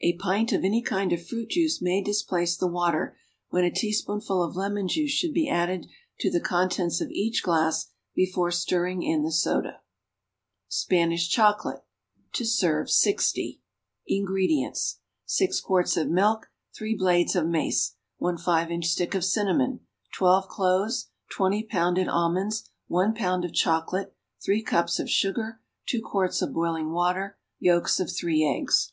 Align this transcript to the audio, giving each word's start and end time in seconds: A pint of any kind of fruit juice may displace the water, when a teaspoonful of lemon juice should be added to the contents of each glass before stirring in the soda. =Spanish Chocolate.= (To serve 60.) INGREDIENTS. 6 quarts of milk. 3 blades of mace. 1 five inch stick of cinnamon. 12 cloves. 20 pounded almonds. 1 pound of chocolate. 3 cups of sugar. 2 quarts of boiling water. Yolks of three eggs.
A 0.00 0.12
pint 0.12 0.52
of 0.52 0.62
any 0.62 0.80
kind 0.80 1.12
of 1.12 1.26
fruit 1.26 1.50
juice 1.50 1.82
may 1.82 2.00
displace 2.00 2.56
the 2.56 2.68
water, 2.68 3.16
when 3.48 3.64
a 3.64 3.70
teaspoonful 3.72 4.44
of 4.44 4.54
lemon 4.54 4.86
juice 4.86 5.10
should 5.10 5.34
be 5.34 5.48
added 5.48 5.86
to 6.20 6.30
the 6.30 6.40
contents 6.40 7.00
of 7.00 7.10
each 7.10 7.42
glass 7.42 7.88
before 8.14 8.52
stirring 8.52 9.02
in 9.02 9.24
the 9.24 9.32
soda. 9.32 9.80
=Spanish 10.68 11.28
Chocolate.= 11.28 11.82
(To 12.34 12.44
serve 12.44 12.88
60.) 12.88 13.60
INGREDIENTS. 14.06 15.00
6 15.24 15.60
quarts 15.62 15.96
of 15.96 16.08
milk. 16.08 16.48
3 16.76 16.94
blades 16.94 17.34
of 17.34 17.48
mace. 17.48 17.96
1 18.18 18.38
five 18.38 18.70
inch 18.70 18.86
stick 18.86 19.16
of 19.16 19.24
cinnamon. 19.24 19.80
12 20.14 20.46
cloves. 20.46 21.08
20 21.32 21.64
pounded 21.64 22.06
almonds. 22.06 22.70
1 22.86 23.14
pound 23.14 23.44
of 23.44 23.52
chocolate. 23.52 24.14
3 24.44 24.62
cups 24.62 25.00
of 25.00 25.10
sugar. 25.10 25.60
2 25.86 26.00
quarts 26.02 26.40
of 26.40 26.52
boiling 26.52 26.92
water. 26.92 27.36
Yolks 27.58 27.98
of 27.98 28.12
three 28.16 28.44
eggs. 28.44 28.92